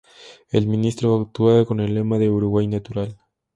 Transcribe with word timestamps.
El 0.49 0.65
ministerio 0.65 1.21
actúa 1.21 1.63
con 1.63 1.79
el 1.79 1.93
lema 1.93 2.17
de 2.17 2.27
"Uruguay 2.31 2.65
Natural". 2.65 3.19